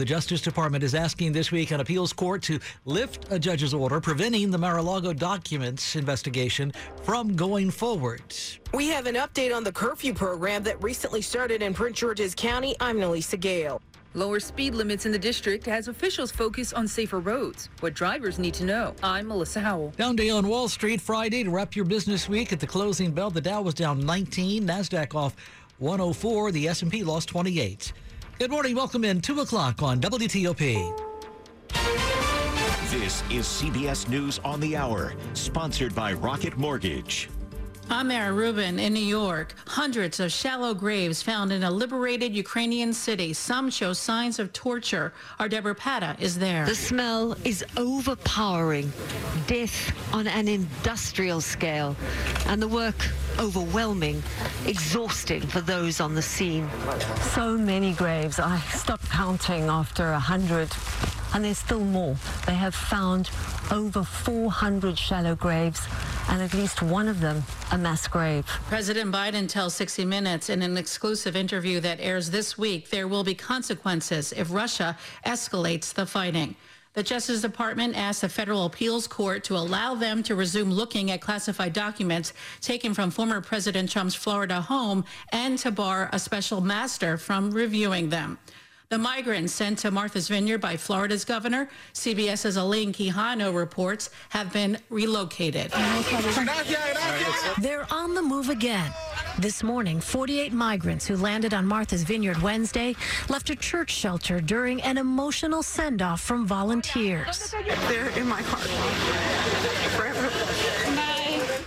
[0.00, 4.00] The Justice Department is asking this week an appeals court to lift a judge's order
[4.00, 6.72] preventing the Mar-a-Lago documents investigation
[7.02, 8.22] from going forward.
[8.72, 12.74] We have an update on the curfew program that recently started in Prince George's County.
[12.80, 13.82] I'm Nelisa Gale.
[14.14, 17.68] Lower speed limits in the district as officials focus on safer roads.
[17.80, 18.94] What drivers need to know.
[19.02, 19.90] I'm Melissa Howell.
[19.98, 23.28] Down day on Wall Street Friday to wrap your business week at the closing bell.
[23.28, 25.36] The Dow was down 19, Nasdaq off
[25.76, 27.92] 104, the S&P lost 28.
[28.40, 28.74] Good morning.
[28.74, 30.98] Welcome in 2 o'clock on WTOP.
[32.88, 37.28] This is CBS News on the Hour, sponsored by Rocket Mortgage.
[37.92, 39.52] I'm Mara Rubin in New York.
[39.66, 43.32] Hundreds of shallow graves found in a liberated Ukrainian city.
[43.32, 45.12] Some show signs of torture.
[45.40, 46.64] Our Deborah Patta is there.
[46.66, 48.92] The smell is overpowering.
[49.48, 51.96] Death on an industrial scale.
[52.46, 53.08] And the work
[53.40, 54.22] overwhelming,
[54.66, 56.70] exhausting for those on the scene.
[57.32, 58.38] So many graves.
[58.38, 60.70] I stopped counting after a hundred
[61.34, 62.16] and there's still more.
[62.46, 63.30] They have found
[63.70, 65.86] over 400 shallow graves
[66.28, 67.42] and at least one of them
[67.72, 68.46] a mass grave.
[68.68, 73.24] President Biden tells 60 Minutes in an exclusive interview that airs this week there will
[73.24, 76.56] be consequences if Russia escalates the fighting.
[76.92, 81.20] The Justice Department asked the federal appeals court to allow them to resume looking at
[81.20, 87.16] classified documents taken from former President Trump's Florida home and to bar a special master
[87.16, 88.38] from reviewing them.
[88.90, 94.78] The migrants sent to Martha's Vineyard by Florida's governor, CBS's Elaine Quijano reports, have been
[94.88, 95.70] relocated.
[97.60, 98.90] They're on the move again.
[99.38, 102.96] This morning, 48 migrants who landed on Martha's Vineyard Wednesday
[103.28, 107.54] left a church shelter during an emotional send off from volunteers.
[107.86, 108.66] They're in my heart
[109.96, 110.49] forever.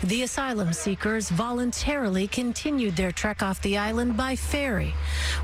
[0.03, 4.93] The asylum seekers voluntarily continued their trek off the island by ferry,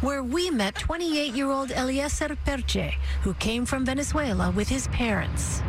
[0.01, 5.61] where we met 28 year old Eliezer Perche, who came from Venezuela with his parents.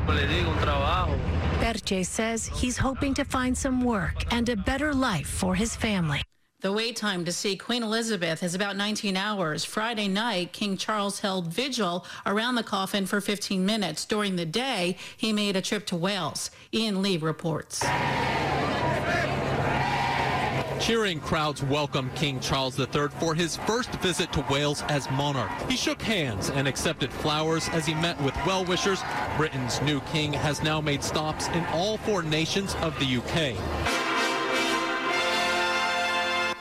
[1.60, 6.20] Perche says he's hoping to find some work and a better life for his family.
[6.60, 9.64] The wait time to see Queen Elizabeth is about 19 hours.
[9.64, 14.04] Friday night, King Charles held vigil around the coffin for 15 minutes.
[14.04, 16.50] During the day, he made a trip to Wales.
[16.74, 17.82] Ian Lee reports.
[20.80, 25.50] Cheering crowds welcomed King Charles III for his first visit to Wales as monarch.
[25.68, 29.02] He shook hands and accepted flowers as he met with well-wishers.
[29.36, 33.56] Britain's new king has now made stops in all four nations of the UK.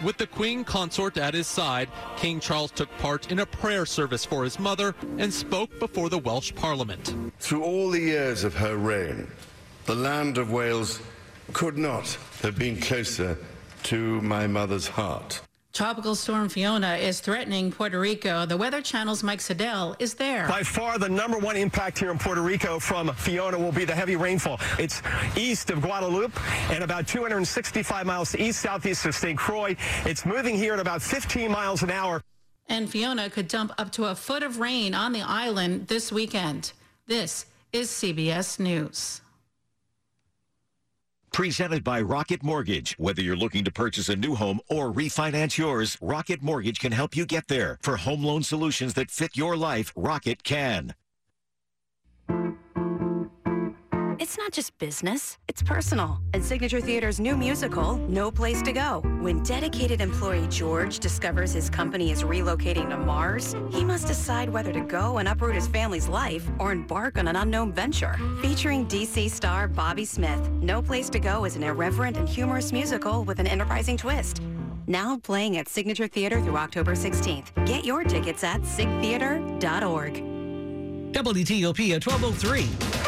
[0.03, 4.25] With the Queen consort at his side, King Charles took part in a prayer service
[4.25, 7.15] for his mother and spoke before the Welsh Parliament.
[7.39, 9.27] Through all the years of her reign,
[9.85, 10.99] the land of Wales
[11.53, 13.37] could not have been closer
[13.83, 15.41] to my mother's heart.
[15.71, 18.45] Tropical Storm Fiona is threatening Puerto Rico.
[18.45, 20.47] The Weather Channel's Mike Seidel is there.
[20.47, 23.93] By far, the number one impact here in Puerto Rico from Fiona will be the
[23.93, 24.59] heavy rainfall.
[24.79, 25.01] It's
[25.37, 26.33] east of Guadeloupe
[26.71, 29.37] and about 265 miles east southeast of St.
[29.37, 29.75] Croix.
[30.05, 32.21] It's moving here at about 15 miles an hour.
[32.67, 36.73] And Fiona could dump up to a foot of rain on the island this weekend.
[37.05, 39.21] This is CBS News.
[41.31, 42.95] Presented by Rocket Mortgage.
[42.97, 47.15] Whether you're looking to purchase a new home or refinance yours, Rocket Mortgage can help
[47.15, 47.77] you get there.
[47.81, 50.93] For home loan solutions that fit your life, Rocket can.
[54.19, 56.19] It's not just business, it's personal.
[56.33, 58.99] And Signature Theater's new musical, No Place to Go.
[59.21, 64.73] When dedicated employee George discovers his company is relocating to Mars, he must decide whether
[64.73, 68.17] to go and uproot his family's life or embark on an unknown venture.
[68.41, 73.23] Featuring DC star Bobby Smith, No Place to Go is an irreverent and humorous musical
[73.23, 74.41] with an enterprising twist.
[74.85, 77.65] Now playing at Signature Theater through October 16th.
[77.65, 80.25] Get your tickets at sigtheater.org.
[81.13, 82.98] WTOP at 1203.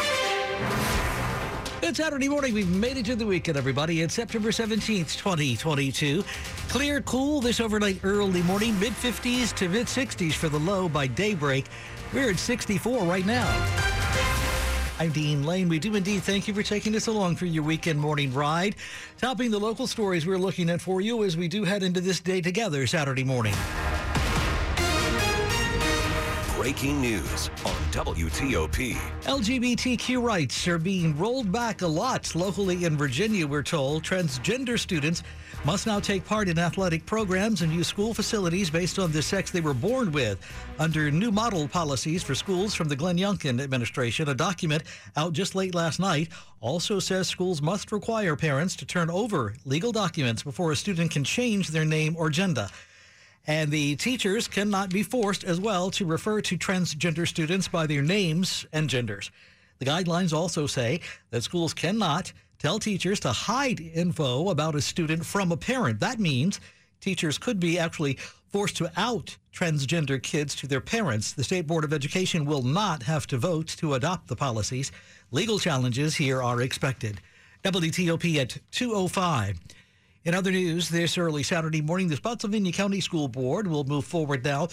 [1.82, 2.54] It's Saturday morning.
[2.54, 4.00] We've made it to the weekend, everybody.
[4.00, 6.24] It's September 17th, 2022.
[6.68, 8.78] Clear, cool this overnight early morning.
[8.80, 11.66] Mid 50s to mid 60s for the low by daybreak.
[12.14, 13.46] We're at 64 right now.
[14.98, 15.68] I'm Dean Lane.
[15.68, 18.76] We do indeed thank you for taking us along for your weekend morning ride.
[19.18, 22.20] Topping the local stories we're looking at for you as we do head into this
[22.20, 23.54] day together Saturday morning.
[26.62, 28.94] Breaking news on WTOP.
[29.24, 34.04] LGBTQ rights are being rolled back a lot locally in Virginia, we're told.
[34.04, 35.24] Transgender students
[35.64, 39.50] must now take part in athletic programs and use school facilities based on the sex
[39.50, 40.38] they were born with.
[40.78, 44.84] Under new model policies for schools from the Glenn Youngkin administration, a document
[45.16, 46.28] out just late last night
[46.60, 51.24] also says schools must require parents to turn over legal documents before a student can
[51.24, 52.68] change their name or gender.
[53.46, 58.02] And the teachers cannot be forced as well to refer to transgender students by their
[58.02, 59.30] names and genders.
[59.78, 61.00] The guidelines also say
[61.30, 65.98] that schools cannot tell teachers to hide info about a student from a parent.
[65.98, 66.60] That means
[67.00, 68.18] teachers could be actually
[68.52, 71.32] forced to out transgender kids to their parents.
[71.32, 74.92] The State Board of Education will not have to vote to adopt the policies.
[75.32, 77.20] Legal challenges here are expected.
[77.64, 79.58] WTOP at 205.
[80.24, 84.44] In other news, this early Saturday morning, the Spotsylvania County School Board will move forward
[84.44, 84.68] now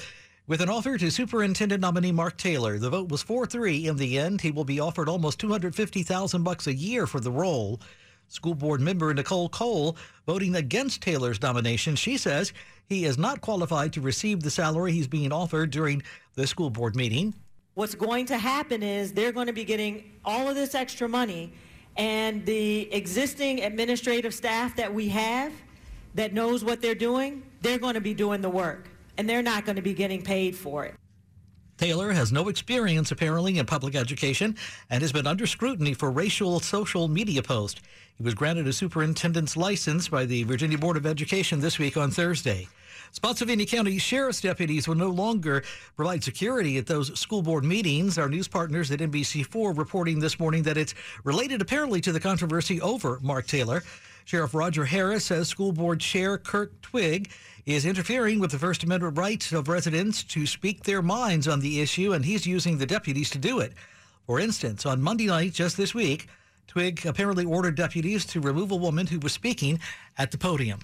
[0.45, 2.77] with an offer to Superintendent nominee Mark Taylor.
[2.77, 4.41] The vote was 4-3 in the end.
[4.41, 7.81] He will be offered almost 250,000 bucks a year for the role.
[8.27, 9.97] School board member Nicole Cole
[10.27, 11.95] voting against Taylor's nomination.
[11.95, 12.53] She says
[12.85, 16.03] he is not qualified to receive the salary he's being offered during
[16.35, 17.33] the school board meeting.
[17.73, 21.53] What's going to happen is they're going to be getting all of this extra money
[21.99, 25.51] and the existing administrative staff that we have
[26.15, 28.87] that knows what they're doing, they're going to be doing the work
[29.17, 30.95] and they're not going to be getting paid for it.
[31.79, 34.57] Taylor has no experience apparently in public education
[34.89, 37.79] and has been under scrutiny for racial social media posts.
[38.17, 42.11] He was granted a superintendent's license by the Virginia Board of Education this week on
[42.11, 42.67] Thursday.
[43.13, 45.63] Spotsylvania County Sheriff's deputies will no longer
[45.95, 48.17] provide security at those school board meetings.
[48.17, 50.93] Our news partners at NBC4 reporting this morning that it's
[51.23, 53.83] related apparently to the controversy over Mark Taylor.
[54.29, 57.31] Sheriff Roger Harris says school board chair Kirk Twigg
[57.65, 61.81] is interfering with the First Amendment rights of residents to speak their minds on the
[61.81, 63.73] issue, and he's using the deputies to do it.
[64.27, 66.27] For instance, on Monday night, just this week,
[66.67, 69.79] Twigg apparently ordered deputies to remove a woman who was speaking
[70.19, 70.81] at the podium.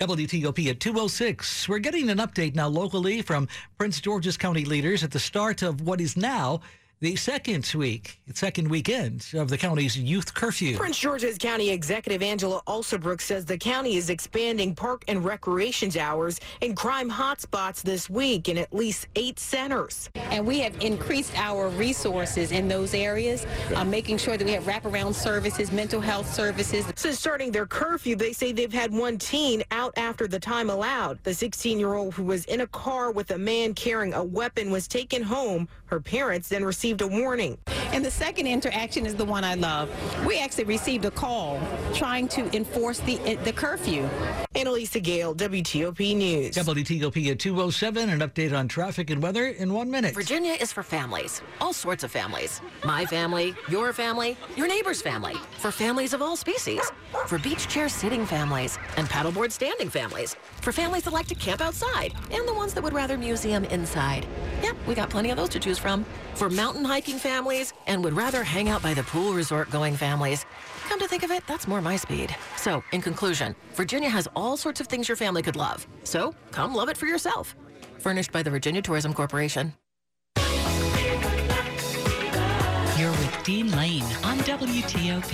[0.00, 1.68] WTOP at 206.
[1.68, 5.82] We're getting an update now locally from Prince George's County leaders at the start of
[5.82, 6.62] what is now
[7.00, 10.76] the second week, second weekend of the county's youth curfew.
[10.76, 16.40] Prince George's County Executive Angela Alsobrooks says the county is expanding park and recreation hours
[16.60, 20.10] in crime hotspots this week in at least eight centers.
[20.16, 23.46] And we have increased our resources in those areas,
[23.76, 26.84] uh, making sure that we have wraparound services, mental health services.
[26.96, 31.22] Since starting their curfew, they say they've had one teen out after the time allowed.
[31.22, 35.22] The 16-year-old who was in a car with a man carrying a weapon was taken
[35.22, 35.68] home.
[35.86, 37.58] Her parents then received received a warning.
[37.92, 39.90] And the second interaction is the one I love.
[40.26, 41.60] We actually received a call
[41.94, 44.08] trying to enforce the the curfew.
[44.54, 46.54] Annalisa Gale, WTOP News.
[46.54, 50.14] WTOP at 207, an update on traffic and weather in one minute.
[50.14, 52.60] Virginia is for families, all sorts of families.
[52.84, 55.34] My family, your family, your neighbor's family.
[55.58, 56.80] For families of all species.
[57.26, 60.36] For beach chair sitting families and paddleboard standing families.
[60.60, 64.26] For families that like to camp outside and the ones that would rather museum inside.
[64.62, 66.04] Yep, we got plenty of those to choose from.
[66.34, 70.44] For mountain hiking families and would rather hang out by the pool resort going families.
[70.88, 72.34] Come to think of it, that's more my speed.
[72.56, 75.86] So, in conclusion, Virginia has all sorts of things your family could love.
[76.04, 77.54] So, come love it for yourself.
[77.98, 79.74] Furnished by the Virginia Tourism Corporation.
[82.98, 85.30] You're with Dean Lane on WTOP.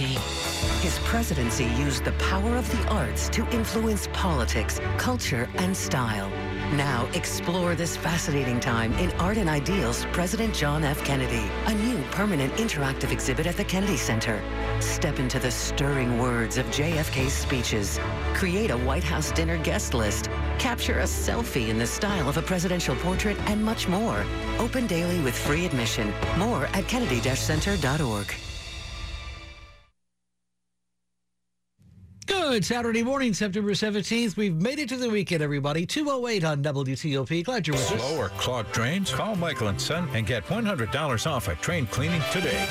[0.83, 6.31] His presidency used the power of the arts to influence politics, culture, and style.
[6.77, 11.05] Now explore this fascinating time in Art and Ideals President John F.
[11.05, 14.43] Kennedy, a new permanent interactive exhibit at the Kennedy Center.
[14.81, 18.01] Step into the stirring words of JFK's speeches.
[18.35, 20.29] Create a White House dinner guest list.
[20.59, 24.25] Capture a selfie in the style of a presidential portrait and much more.
[24.59, 26.13] Open daily with free admission.
[26.39, 28.35] More at kennedy-center.org.
[32.55, 34.37] Good Saturday morning, September 17th.
[34.37, 35.85] We've made it to the weekend, everybody.
[35.85, 37.45] 208 on WTOP.
[37.45, 38.01] Glad you're with us.
[38.01, 39.11] Slow or clogged drains?
[39.13, 42.65] Call Michael and Son and get $100 off a train cleaning today.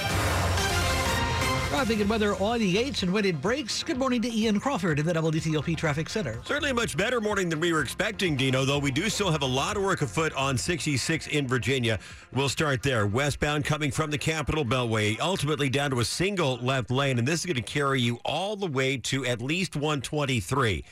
[1.83, 3.83] Traffic and weather on the 8s and when it breaks.
[3.83, 6.39] Good morning to Ian Crawford in the WTOP Traffic Center.
[6.45, 9.41] Certainly a much better morning than we were expecting, Dino, though we do still have
[9.41, 11.99] a lot of work afoot on 66 in Virginia.
[12.31, 13.05] We'll start there.
[13.05, 17.41] Westbound coming from the Capitol Beltway, ultimately down to a single left lane, and this
[17.41, 20.85] is going to carry you all the way to at least 123.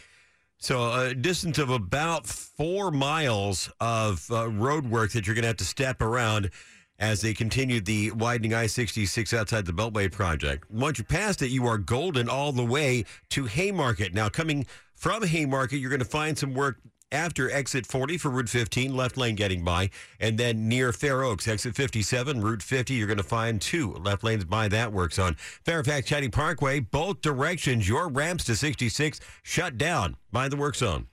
[0.58, 5.48] So a distance of about four miles of uh, road work that you're going to
[5.48, 6.52] have to step around
[7.01, 10.70] as they continue the widening I 66 outside the Beltway project.
[10.70, 14.13] Once you pass it, you are golden all the way to Haymarket.
[14.13, 16.77] Now, coming from Haymarket, you're going to find some work
[17.12, 19.89] after exit 40 for Route 15, left lane getting by.
[20.20, 24.24] And then near Fair Oaks, exit 57, Route 50, you're going to find two left
[24.24, 25.36] lanes by that work zone.
[25.65, 31.08] Fairfax County Parkway, both directions, your ramps to 66 shut down by the work zone.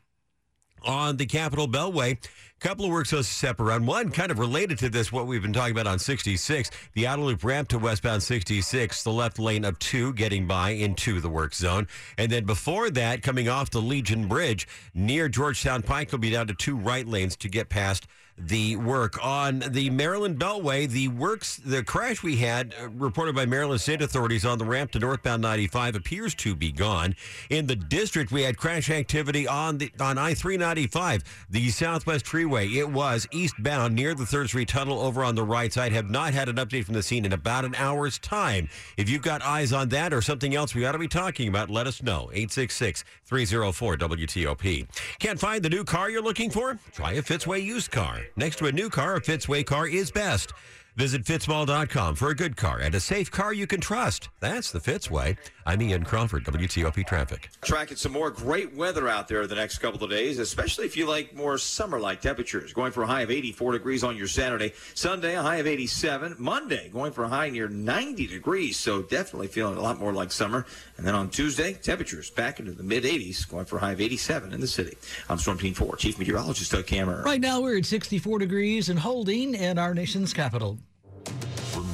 [0.85, 3.87] On the Capitol Beltway, A couple of work zones to step around.
[3.87, 7.23] One kind of related to this, what we've been talking about on 66, the outer
[7.23, 11.55] loop ramp to westbound 66, the left lane of two getting by into the work
[11.55, 11.87] zone.
[12.17, 16.49] And then before that, coming off the Legion Bridge near Georgetown Pike, will be down
[16.49, 18.07] to two right lanes to get past
[18.39, 20.89] the work on the Maryland Beltway.
[20.89, 24.93] The works, the crash we had uh, reported by Maryland state authorities on the ramp
[24.93, 27.17] to northbound 95 appears to be gone.
[27.51, 32.69] In the district, we had crash activity on the on I-395, the Southwest Freeway.
[32.69, 35.93] It was eastbound near the Third Street Tunnel over on the right side.
[35.93, 38.69] Have not had an update from the scene in about an hour's time.
[38.97, 41.71] If you've got eyes on that or something else we ought to be talking about,
[41.71, 42.31] let us know.
[42.33, 44.87] 866 304 WTOP.
[45.19, 46.79] Can't find the new car you're looking for?
[46.93, 48.21] Try a Fitzway used car.
[48.37, 50.53] Next to a new car, a Fitzway car is best.
[50.99, 54.31] Visit fitzmall.com for a good car and a safe car you can trust.
[54.41, 55.37] That's the Fitzway.
[55.65, 57.51] I'm Ian Crawford, WTOP Traffic.
[57.63, 61.07] Tracking some more great weather out there the next couple of days, especially if you
[61.07, 62.73] like more summer like temperatures.
[62.73, 64.73] Going for a high of 84 degrees on your Saturday.
[64.95, 66.35] Sunday, a high of 87.
[66.37, 68.77] Monday, going for a high near 90 degrees.
[68.77, 70.67] So definitely feeling a lot more like summer.
[70.97, 74.01] And then on Tuesday, temperatures back into the mid 80s, going for a high of
[74.01, 74.99] 87 in the city.
[75.29, 77.25] I'm Storm Team 4, Chief Meteorologist Doug Kammerer.
[77.25, 80.77] Right now, we're at 64 degrees and holding in our nation's capital.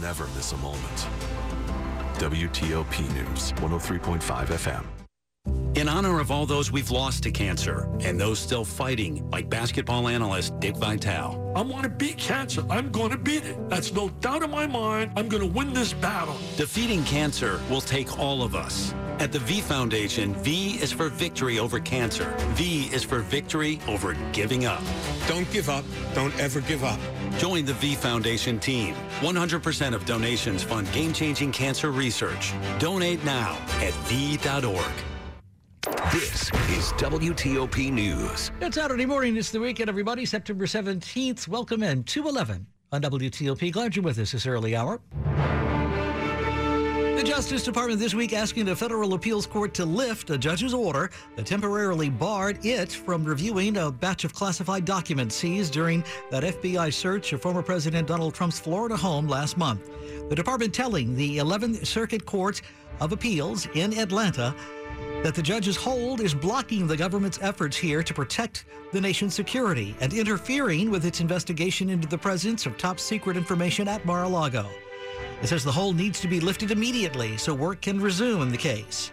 [0.04, 1.08] We'll never miss a moment.
[2.18, 4.84] WTOP News, 103.5 FM.
[5.76, 10.08] In honor of all those we've lost to cancer and those still fighting, like basketball
[10.08, 11.52] analyst Dick Vitale.
[11.56, 12.66] I want to beat cancer.
[12.68, 13.70] I'm going to beat it.
[13.70, 15.12] That's no doubt in my mind.
[15.16, 16.36] I'm going to win this battle.
[16.58, 18.94] Defeating cancer will take all of us.
[19.20, 22.34] At the V Foundation, V is for victory over cancer.
[22.54, 24.82] V is for victory over giving up.
[25.28, 25.84] Don't give up.
[26.14, 26.98] Don't ever give up.
[27.38, 28.94] Join the V Foundation team.
[29.20, 32.52] 100% of donations fund game-changing cancer research.
[32.80, 34.92] Donate now at V.org.
[36.12, 38.50] This is WTOP News.
[38.60, 39.36] It's Saturday morning.
[39.36, 40.26] It's the weekend, everybody.
[40.26, 41.46] September 17th.
[41.46, 43.72] Welcome in 211 on WTOP.
[43.72, 45.00] Glad you're with us this early hour.
[47.14, 51.10] The Justice Department this week asking the Federal Appeals Court to lift a judge's order
[51.36, 56.02] that temporarily barred it from reviewing a batch of classified documents seized during
[56.32, 59.88] that FBI search of former President Donald Trump's Florida home last month.
[60.28, 62.60] The department telling the 11th Circuit Court
[63.00, 64.52] of Appeals in Atlanta
[65.22, 69.94] that the judge's hold is blocking the government's efforts here to protect the nation's security
[70.00, 74.68] and interfering with its investigation into the presence of top secret information at Mar-a-Lago.
[75.42, 78.56] It says the hold needs to be lifted immediately so work can resume in the
[78.56, 79.12] case.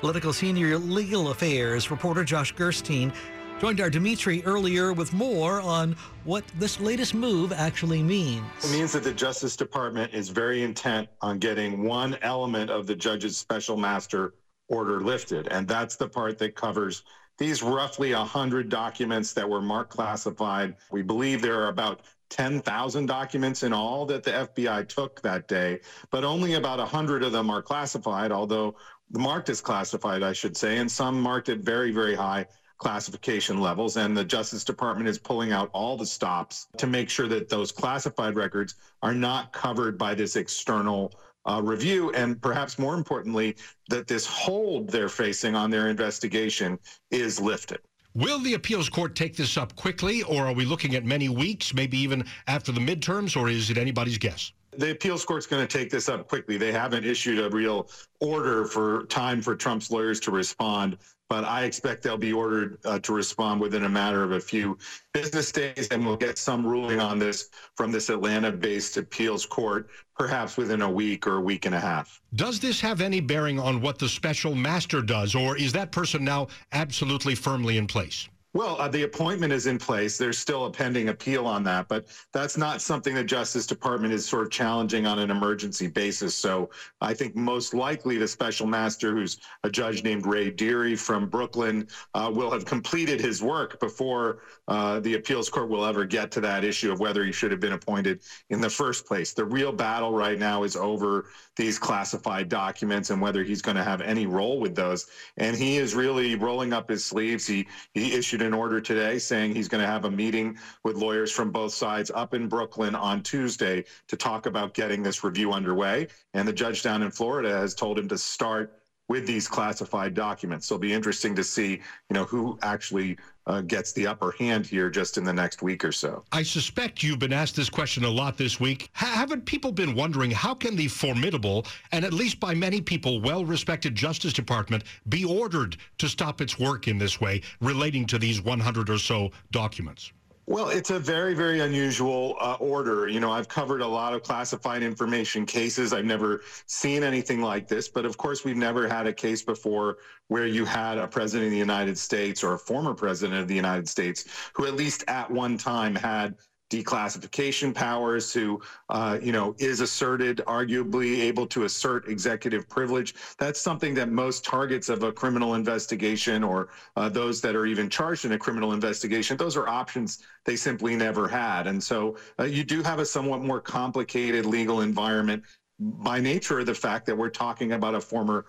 [0.00, 3.12] Politico senior legal affairs reporter Josh Gerstein
[3.58, 8.44] joined our Dimitri earlier with more on what this latest move actually means.
[8.62, 12.94] It means that the Justice Department is very intent on getting one element of the
[12.94, 14.34] judge's special master
[14.68, 17.04] order lifted, and that's the part that covers
[17.38, 20.76] these roughly 100 documents that were marked classified.
[20.90, 22.02] We believe there are about
[22.34, 25.78] 10,000 documents in all that the FBI took that day,
[26.10, 28.74] but only about 100 of them are classified, although
[29.12, 32.46] marked as classified, I should say, and some marked at very, very high
[32.78, 33.96] classification levels.
[33.96, 37.70] And the Justice Department is pulling out all the stops to make sure that those
[37.70, 41.12] classified records are not covered by this external
[41.48, 42.10] uh, review.
[42.14, 43.54] And perhaps more importantly,
[43.90, 46.80] that this hold they're facing on their investigation
[47.12, 47.78] is lifted.
[48.16, 51.74] Will the appeals court take this up quickly, or are we looking at many weeks,
[51.74, 54.52] maybe even after the midterms, or is it anybody's guess?
[54.70, 56.56] The appeals court's going to take this up quickly.
[56.56, 57.88] They haven't issued a real
[58.20, 60.96] order for time for Trump's lawyers to respond,
[61.28, 64.78] but I expect they'll be ordered uh, to respond within a matter of a few
[65.12, 70.56] business days, and we'll get some ruling on this from this Atlanta-based appeals court, perhaps
[70.56, 72.20] within a week or a week and a half.
[72.34, 76.24] Does this have any bearing on what the special master does, or is that person
[76.24, 78.28] now absolutely firmly in place?
[78.56, 80.16] Well, uh, the appointment is in place.
[80.16, 84.28] There's still a pending appeal on that, but that's not something the Justice Department is
[84.28, 86.36] sort of challenging on an emergency basis.
[86.36, 86.70] So
[87.00, 91.88] I think most likely the special master, who's a judge named Ray Dearie from Brooklyn,
[92.14, 96.40] uh, will have completed his work before uh, the appeals court will ever get to
[96.42, 98.20] that issue of whether he should have been appointed
[98.50, 99.32] in the first place.
[99.32, 103.84] The real battle right now is over these classified documents and whether he's going to
[103.84, 105.06] have any role with those.
[105.36, 107.46] And he is really rolling up his sleeves.
[107.46, 111.30] He he issued an order today saying he's going to have a meeting with lawyers
[111.30, 116.08] from both sides up in Brooklyn on Tuesday to talk about getting this review underway.
[116.34, 120.66] And the judge down in Florida has told him to start with these classified documents.
[120.66, 124.66] So it'll be interesting to see, you know, who actually uh, gets the upper hand
[124.66, 126.24] here just in the next week or so.
[126.32, 128.84] I suspect you've been asked this question a lot this week.
[128.96, 133.20] H- haven't people been wondering how can the formidable and at least by many people
[133.20, 138.40] well-respected Justice Department be ordered to stop its work in this way relating to these
[138.40, 140.12] 100 or so documents?
[140.46, 143.08] Well, it's a very, very unusual uh, order.
[143.08, 145.94] You know, I've covered a lot of classified information cases.
[145.94, 147.88] I've never seen anything like this.
[147.88, 149.96] But of course, we've never had a case before
[150.28, 153.54] where you had a president of the United States or a former president of the
[153.54, 156.34] United States who, at least at one time, had
[156.82, 163.14] declassification powers, who, uh, you know, is asserted, arguably able to assert executive privilege.
[163.38, 167.88] That's something that most targets of a criminal investigation or uh, those that are even
[167.88, 171.66] charged in a criminal investigation, those are options they simply never had.
[171.66, 175.42] And so uh, you do have a somewhat more complicated legal environment
[175.78, 178.44] by nature of the fact that we're talking about a former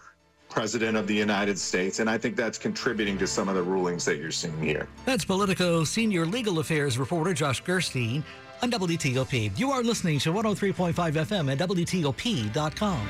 [0.56, 2.00] president of the United States.
[2.00, 4.88] And I think that's contributing to some of the rulings that you're seeing here.
[5.06, 8.24] That's Politico senior legal affairs reporter Josh Gerstein
[8.64, 9.60] on WTOP.
[9.60, 13.08] You are listening to 103.5 FM at WTOP.com.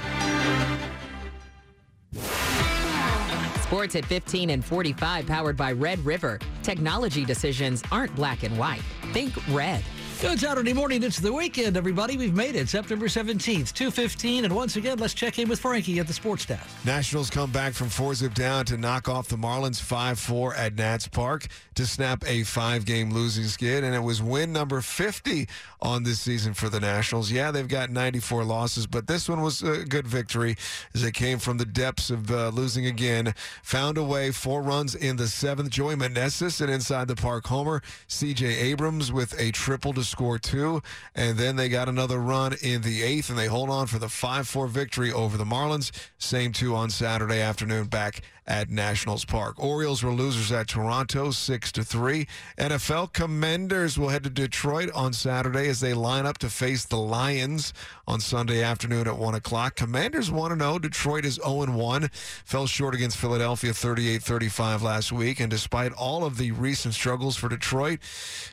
[3.62, 6.40] Sports at 15 and 45, powered by Red River.
[6.64, 8.82] Technology decisions aren't black and white.
[9.12, 9.84] Think red.
[10.22, 11.04] Good Saturday morning.
[11.04, 12.16] It's the weekend, everybody.
[12.16, 12.70] We've made it.
[12.70, 14.46] September 17th, 2.15.
[14.46, 16.64] And once again, let's check in with Frankie at the sports desk.
[16.86, 21.08] Nationals come back from four zip down to knock off the Marlins 5-4 at Nats
[21.08, 23.84] Park to snap a five-game losing skid.
[23.84, 25.48] And it was win number 50
[25.82, 27.30] on this season for the Nationals.
[27.30, 30.56] Yeah, they've got 94 losses, but this one was a good victory
[30.94, 33.36] as they came from the depths of uh, losing again.
[33.64, 35.72] Found a way, four runs in the seventh.
[35.72, 37.82] Joey Meneses, an inside the park homer.
[38.08, 38.46] C.J.
[38.46, 40.82] Abrams with a triple score two.
[41.14, 44.10] And then they got another run in the eighth, and they hold on for the
[44.10, 45.92] 5 4 victory over the Marlins.
[46.18, 49.62] Same two on Saturday afternoon back at Nationals Park.
[49.62, 52.28] Orioles were losers at Toronto, six to three.
[52.58, 56.98] NFL Commanders will head to Detroit on Saturday as they line up to face the
[56.98, 57.74] Lions
[58.08, 59.76] on Sunday afternoon at one o'clock.
[59.76, 62.10] Commanders want to know Detroit is 0 1,
[62.46, 67.50] fell short against Philadelphia 38-35 last week, and despite all of the recent struggles for
[67.50, 68.00] Detroit,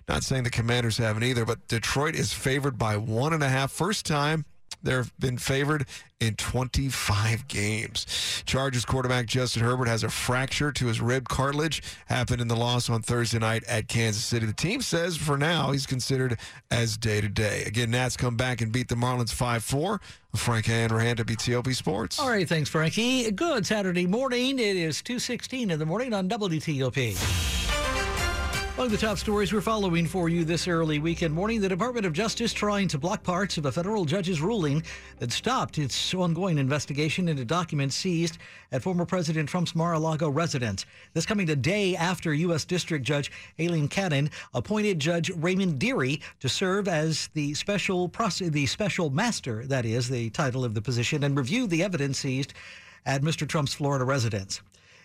[0.08, 3.70] not saying the Commanders haven't either, but Detroit is favored by one and a half.
[3.70, 4.46] First time
[4.82, 5.86] They've been favored
[6.20, 8.42] in 25 games.
[8.46, 11.82] Chargers quarterback Justin Herbert has a fracture to his rib cartilage.
[12.06, 14.46] Happened in the loss on Thursday night at Kansas City.
[14.46, 16.38] The team says for now he's considered
[16.70, 17.64] as day to day.
[17.64, 20.00] Again, Nats come back and beat the Marlins 5 4.
[20.34, 22.18] Frank Hanrahan, WTOP Sports.
[22.18, 23.30] All right, thanks, Frankie.
[23.30, 24.58] Good Saturday morning.
[24.58, 27.61] It is 2.16 in the morning on WTOP.
[28.74, 32.14] Among the top stories we're following for you this early weekend morning, the Department of
[32.14, 34.82] Justice trying to block parts of a federal judge's ruling
[35.18, 38.38] that stopped its ongoing investigation into documents seized
[38.72, 40.86] at former President Trump's Mar-a-Lago residence.
[41.12, 42.64] This coming a day after U.S.
[42.64, 43.30] District Judge
[43.60, 49.84] Aileen Cannon appointed Judge Raymond Dearie to serve as the special the special master, that
[49.84, 52.54] is the title of the position, and review the evidence seized
[53.04, 53.46] at Mr.
[53.46, 54.62] Trump's Florida residence.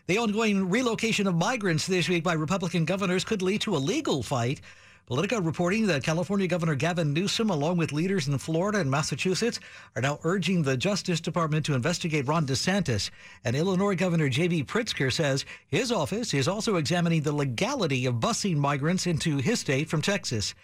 [0.07, 4.23] The ongoing relocation of migrants this week by Republican governors could lead to a legal
[4.23, 4.61] fight.
[5.05, 9.59] Politico reporting that California Governor Gavin Newsom, along with leaders in Florida and Massachusetts,
[9.97, 13.09] are now urging the Justice Department to investigate Ron DeSantis.
[13.43, 14.63] And Illinois Governor J.B.
[14.63, 19.89] Pritzker says his office is also examining the legality of busing migrants into his state
[19.89, 20.55] from Texas.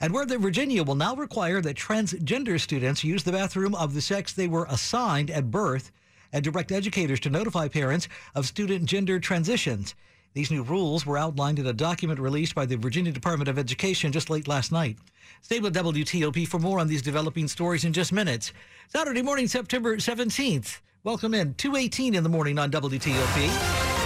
[0.00, 4.00] And where the Virginia will now require that transgender students use the bathroom of the
[4.00, 5.92] sex they were assigned at birth
[6.32, 9.94] and direct educators to notify parents of student gender transitions.
[10.34, 14.12] These new rules were outlined in a document released by the Virginia Department of Education
[14.12, 14.98] just late last night.
[15.42, 18.52] Stay with WTOP for more on these developing stories in just minutes.
[18.88, 20.80] Saturday morning, September 17th.
[21.04, 21.54] Welcome in.
[21.54, 23.96] 218 in the morning on WTOP.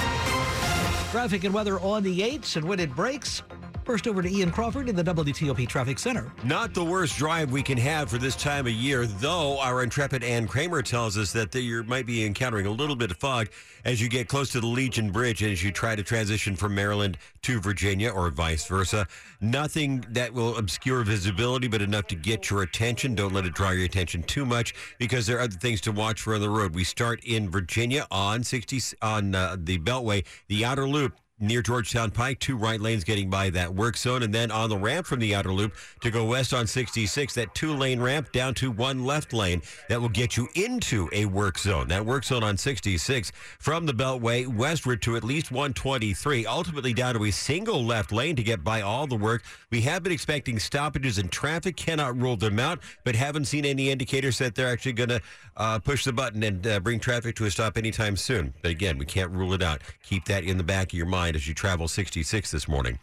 [1.10, 3.42] Traffic and weather on the 8s and when it breaks.
[3.84, 6.32] First over to Ian Crawford in the WTOP Traffic Center.
[6.44, 10.22] Not the worst drive we can have for this time of year, though our intrepid
[10.22, 13.48] Ann Kramer tells us that you might be encountering a little bit of fog
[13.84, 17.18] as you get close to the Legion Bridge as you try to transition from Maryland
[17.42, 19.06] to Virginia or vice versa.
[19.40, 23.16] Nothing that will obscure visibility, but enough to get your attention.
[23.16, 26.20] Don't let it draw your attention too much because there are other things to watch
[26.20, 26.74] for on the road.
[26.74, 32.10] We start in Virginia on 60 on uh, the Beltway, the outer loop near Georgetown
[32.10, 34.22] Pike, two right lanes getting by that work zone.
[34.22, 37.54] And then on the ramp from the outer loop to go west on 66, that
[37.54, 41.58] two lane ramp down to one left lane that will get you into a work
[41.58, 41.88] zone.
[41.88, 47.14] That work zone on 66 from the Beltway westward to at least 123, ultimately down
[47.14, 49.42] to a single left lane to get by all the work.
[49.70, 53.90] We have been expecting stoppages and traffic, cannot rule them out, but haven't seen any
[53.90, 55.20] indicators that they're actually going to
[55.56, 58.54] uh, push the button and uh, bring traffic to a stop anytime soon.
[58.62, 59.82] But again, we can't rule it out.
[60.04, 62.98] Keep that in the back of your mind as you travel 66 this morning.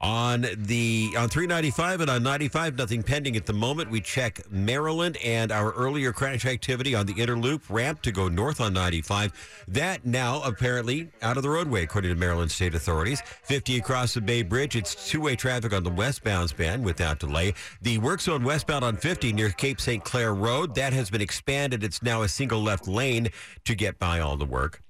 [0.00, 3.90] On the on 395 and on 95, nothing pending at the moment.
[3.90, 8.28] We check Maryland and our earlier crash activity on the inner loop ramp to go
[8.28, 9.32] north on 95.
[9.66, 13.20] That now apparently out of the roadway, according to Maryland state authorities.
[13.42, 14.76] 50 across the Bay Bridge.
[14.76, 17.54] It's two-way traffic on the westbound span without delay.
[17.82, 20.04] The work zone westbound on 50 near Cape St.
[20.04, 21.82] Clair Road that has been expanded.
[21.82, 23.30] It's now a single left lane
[23.64, 24.80] to get by all the work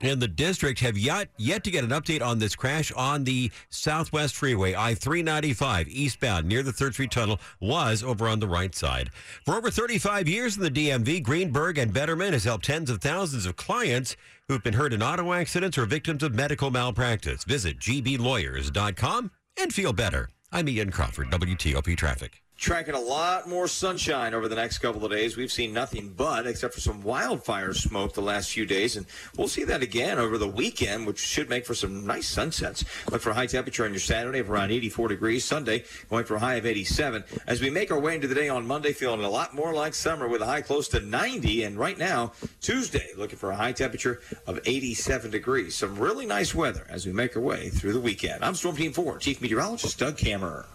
[0.00, 3.50] and the district have yet yet to get an update on this crash on the
[3.68, 8.74] Southwest Freeway, I 395 eastbound near the Third Street Tunnel, was over on the right
[8.74, 9.10] side.
[9.44, 13.46] For over 35 years in the DMV, Greenberg and Betterman has helped tens of thousands
[13.46, 14.16] of clients
[14.48, 17.44] who've been hurt in auto accidents or victims of medical malpractice.
[17.44, 20.30] Visit gblawyers.com and feel better.
[20.52, 22.42] I'm Ian Crawford, WTOP Traffic.
[22.60, 25.34] Tracking a lot more sunshine over the next couple of days.
[25.34, 29.48] We've seen nothing but, except for some wildfire smoke the last few days, and we'll
[29.48, 32.84] see that again over the weekend, which should make for some nice sunsets.
[33.10, 35.42] Look for a high temperature on your Saturday of around 84 degrees.
[35.42, 37.24] Sunday going for a high of 87.
[37.46, 39.94] As we make our way into the day on Monday, feeling a lot more like
[39.94, 43.72] summer with a high close to 90, and right now Tuesday looking for a high
[43.72, 45.76] temperature of 87 degrees.
[45.76, 48.44] Some really nice weather as we make our way through the weekend.
[48.44, 50.66] I'm Storm Team 4 Chief Meteorologist Doug Kammerer.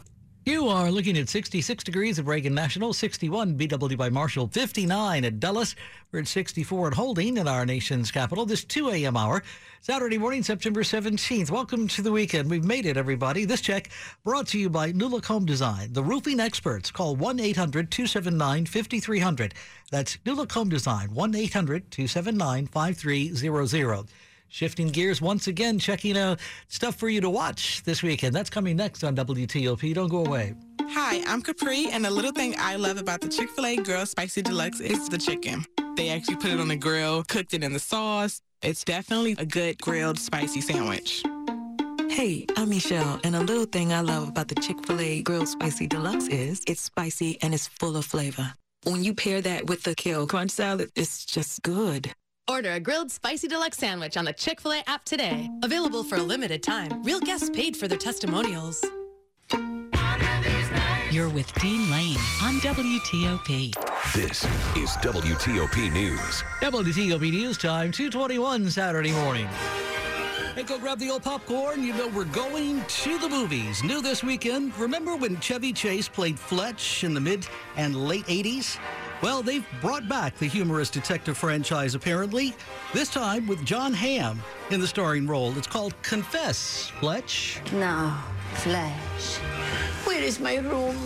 [0.46, 5.76] You are looking at 66 degrees at Reagan National, 61 BWI Marshall, 59 at Dulles.
[6.12, 9.18] We're at 64 at Holding in our nation's capital this 2 a.m.
[9.18, 9.42] hour.
[9.82, 11.50] Saturday morning, September 17th.
[11.50, 12.52] Welcome to the weekend.
[12.52, 13.46] We've made it, everybody.
[13.46, 13.90] This check
[14.24, 16.92] brought to you by New Home Design, the roofing experts.
[16.92, 19.56] Call 1 800 279 5300.
[19.90, 24.06] That's New Home Design, 1 800 279 5300.
[24.56, 26.40] Shifting gears once again, checking out
[26.70, 28.34] stuff for you to watch this weekend.
[28.34, 29.94] That's coming next on WTOP.
[29.94, 30.54] Don't go away.
[30.92, 34.08] Hi, I'm Capri, and the little thing I love about the Chick fil A Grilled
[34.08, 35.66] Spicy Deluxe is the chicken.
[35.98, 38.40] They actually put it on the grill, cooked it in the sauce.
[38.62, 41.22] It's definitely a good grilled spicy sandwich.
[42.10, 45.50] Hey, I'm Michelle, and a little thing I love about the Chick fil A Grilled
[45.50, 48.54] Spicy Deluxe is it's spicy and it's full of flavor.
[48.86, 52.16] When you pair that with the Kale Crunch salad, it's just good.
[52.48, 55.50] Order a grilled spicy deluxe sandwich on the Chick fil A app today.
[55.64, 57.02] Available for a limited time.
[57.04, 58.86] Real guests paid for their testimonials.
[61.10, 63.74] You're with Dean Lane on WTOP.
[64.14, 64.44] This
[64.76, 66.44] is WTOP News.
[66.62, 69.48] WTOP News Time, 221 Saturday morning.
[70.54, 71.84] Hey, go grab the old popcorn.
[71.84, 73.84] You know we're going to the movies.
[73.84, 74.78] New this weekend.
[74.78, 78.78] Remember when Chevy Chase played Fletch in the mid and late 80s?
[79.22, 82.54] Well, they've brought back the humorous detective franchise, apparently,
[82.94, 85.58] this time with John Hamm in the starring role.
[85.58, 87.62] It's called Confess, Fletch.
[87.74, 88.24] Now,
[88.56, 89.38] Fletch,
[90.06, 90.98] where is my room?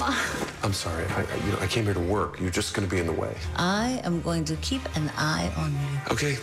[0.64, 1.06] I'm sorry.
[1.06, 2.40] I, I, you know, I came here to work.
[2.40, 3.36] You're just going to be in the way.
[3.56, 6.00] I am going to keep an eye on you.
[6.12, 6.38] Okay.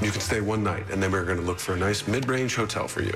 [0.00, 2.54] You can stay one night, and then we're going to look for a nice mid-range
[2.54, 3.14] hotel for you.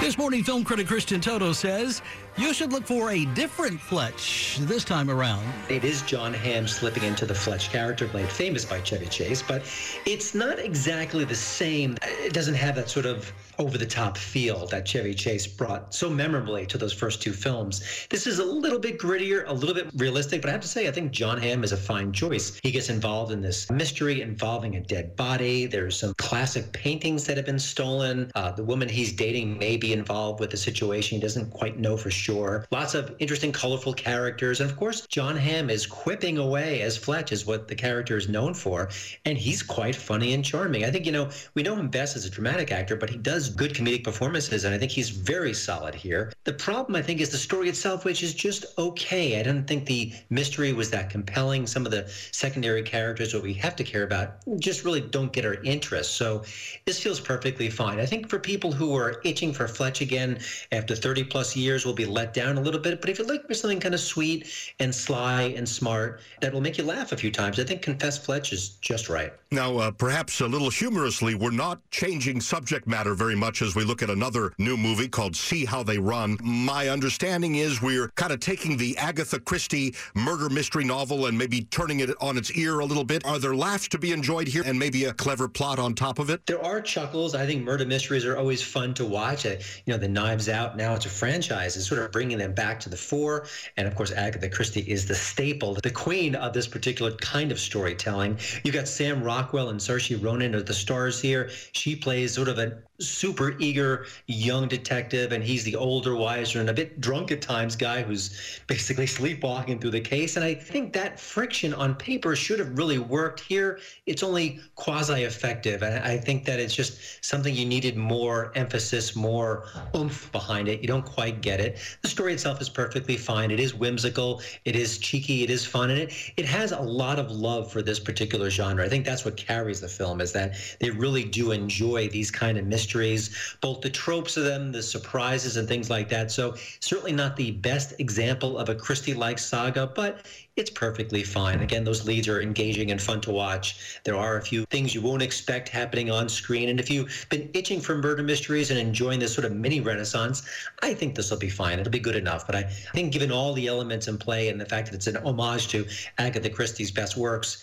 [0.00, 2.02] This morning, film critic Christian Toto says
[2.36, 5.44] you should look for a different Fletch this time around.
[5.68, 9.62] It is John Hamm slipping into the Fletch character, made famous by Chevy Chase, but
[10.04, 11.96] it's not exactly the same.
[12.02, 16.10] It doesn't have that sort of over the top feel that Chevy Chase brought so
[16.10, 18.06] memorably to those first two films.
[18.10, 20.88] This is a little bit grittier, a little bit realistic, but I have to say,
[20.88, 22.58] I think John Hamm is a fine choice.
[22.62, 25.66] He gets involved in this mystery involving a dead body.
[25.66, 28.30] There's some classic paintings that have been stolen.
[28.34, 31.16] Uh, the woman he's dating may be involved with the situation.
[31.16, 32.66] He doesn't quite know for sure.
[32.70, 34.60] Lots of interesting, colorful characters.
[34.60, 38.28] And of course, John Hamm is quipping away as Fletch, is what the character is
[38.28, 38.88] known for.
[39.24, 40.84] And he's quite funny and charming.
[40.84, 43.45] I think, you know, we know him best as a dramatic actor, but he does
[43.48, 46.32] good comedic performances, and I think he's very solid here.
[46.44, 49.40] The problem, I think, is the story itself, which is just okay.
[49.40, 51.66] I don't think the mystery was that compelling.
[51.66, 55.44] Some of the secondary characters, what we have to care about, just really don't get
[55.44, 56.14] our interest.
[56.16, 56.44] So
[56.84, 58.00] this feels perfectly fine.
[58.00, 60.38] I think for people who are itching for Fletch again
[60.72, 63.00] after 30 plus years will be let down a little bit.
[63.00, 64.46] But if you're looking for something kind of sweet
[64.80, 68.18] and sly and smart that will make you laugh a few times, I think Confess
[68.18, 69.32] Fletch is just right.
[69.50, 73.84] Now, uh, perhaps a little humorously, we're not changing subject matter very much as we
[73.84, 76.38] look at another new movie called See How They Run.
[76.42, 81.62] My understanding is we're kind of taking the Agatha Christie murder mystery novel and maybe
[81.64, 83.24] turning it on its ear a little bit.
[83.24, 86.30] Are there laughs to be enjoyed here and maybe a clever plot on top of
[86.30, 86.44] it?
[86.46, 87.34] There are chuckles.
[87.34, 89.46] I think murder mysteries are always fun to watch.
[89.46, 92.54] Uh, you know, the Knives Out, now it's a franchise, is sort of bringing them
[92.54, 93.46] back to the fore.
[93.76, 97.58] And of course, Agatha Christie is the staple, the queen of this particular kind of
[97.58, 98.38] storytelling.
[98.64, 101.50] You've got Sam Rockwell and Saoirse Ronan are the stars here.
[101.72, 103.25] She plays sort of a super
[103.58, 108.02] eager young detective, and he's the older, wiser, and a bit drunk at times guy
[108.02, 110.36] who's basically sleepwalking through the case.
[110.36, 113.40] And I think that friction on paper should have really worked.
[113.40, 115.82] Here, it's only quasi effective.
[115.82, 120.80] And I think that it's just something you needed more emphasis, more oomph behind it.
[120.80, 121.78] You don't quite get it.
[122.02, 123.50] The story itself is perfectly fine.
[123.50, 127.18] It is whimsical, it is cheeky, it is fun, and it, it has a lot
[127.18, 128.84] of love for this particular genre.
[128.84, 132.58] I think that's what carries the film is that they really do enjoy these kind
[132.58, 133.15] of mysteries
[133.60, 136.30] both the tropes of them, the surprises, and things like that.
[136.30, 140.26] So, certainly not the best example of a Christie like saga, but
[140.56, 141.60] it's perfectly fine.
[141.60, 144.00] Again, those leads are engaging and fun to watch.
[144.04, 146.70] There are a few things you won't expect happening on screen.
[146.70, 150.48] And if you've been itching for murder mysteries and enjoying this sort of mini renaissance,
[150.82, 151.78] I think this will be fine.
[151.78, 152.46] It'll be good enough.
[152.46, 155.18] But I think, given all the elements in play and the fact that it's an
[155.18, 157.62] homage to Agatha Christie's best works,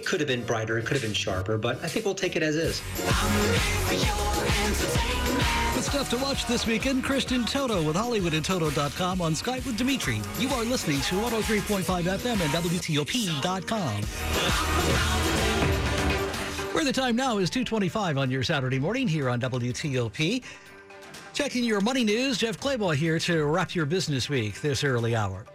[0.00, 2.36] it could have been brighter, it could have been sharper, but I think we'll take
[2.36, 2.80] it as is.
[5.74, 7.02] Good stuff to watch this weekend.
[7.02, 10.20] Christian Toto with HollywoodInToto.com on Skype with Dimitri.
[10.38, 14.02] You are listening to 103.5 FM and WTOP.com.
[16.74, 20.42] Where the time now is 225 on your Saturday morning here on WTOP.
[21.32, 25.46] Checking your money news, Jeff Clabaugh here to wrap your business week this early hour.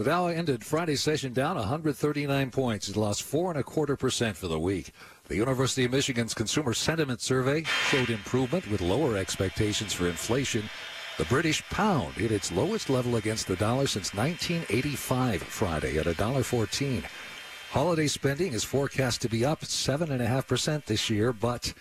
[0.00, 2.88] The Dow ended Friday's session down 139 points.
[2.88, 4.92] It lost four and a quarter percent for the week.
[5.28, 10.70] The University of Michigan's Consumer Sentiment Survey showed improvement with lower expectations for inflation.
[11.18, 17.04] The British pound hit its lowest level against the dollar since 1985 Friday at $1.14.
[17.70, 21.74] Holiday spending is forecast to be up 7.5% this year, but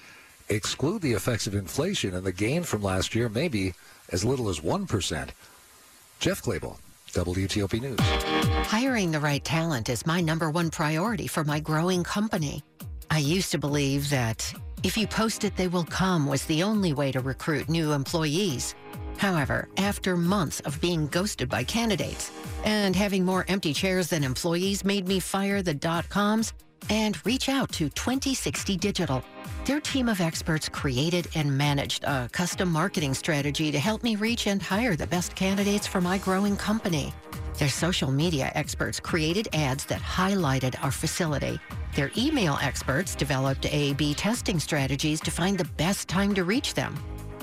[0.50, 3.76] exclude the effects of inflation, and the gain from last year may be
[4.10, 5.30] as little as 1%.
[6.20, 6.76] Jeff Clabaugh.
[7.12, 8.00] WTOP News.
[8.68, 12.64] Hiring the right talent is my number one priority for my growing company.
[13.10, 16.94] I used to believe that if you post it, they will come was the only
[16.94, 18.76] way to recruit new employees.
[19.18, 22.32] However, after months of being ghosted by candidates
[22.64, 26.54] and having more empty chairs than employees made me fire the dot coms
[26.90, 29.24] and reach out to 2060 Digital.
[29.66, 34.48] Their team of experts created and managed a custom marketing strategy to help me reach
[34.48, 37.14] and hire the best candidates for my growing company.
[37.58, 41.60] Their social media experts created ads that highlighted our facility.
[41.96, 46.96] Their email experts developed A-B testing strategies to find the best time to reach them.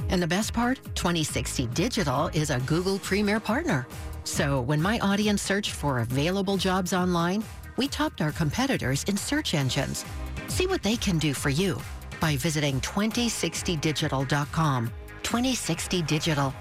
[0.08, 3.86] And the best part, 2060 Digital is a Google Premier partner.
[4.24, 7.44] So when my audience searched for available jobs online,
[7.76, 10.04] we topped our competitors in search engines.
[10.48, 11.80] See what they can do for you
[12.20, 14.90] by visiting 2060digital.com.
[15.22, 16.52] 2060 Digital,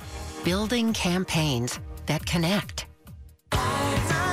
[0.43, 2.87] building campaigns that connect.